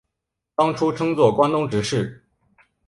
[0.55, 2.25] 当初称作关东执事。